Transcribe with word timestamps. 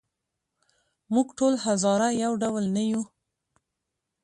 موږ 1.13 1.27
ټول 1.39 1.53
هزاره 1.65 2.07
یو 2.23 2.31
ډول 2.43 2.63
نه 2.75 2.83
یوو. 2.91 3.03